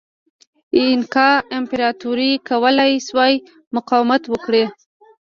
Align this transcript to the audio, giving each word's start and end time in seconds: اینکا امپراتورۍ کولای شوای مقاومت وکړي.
اینکا 0.77 1.27
امپراتورۍ 1.57 2.31
کولای 2.49 2.93
شوای 3.07 3.33
مقاومت 3.75 4.23
وکړي. 4.27 4.63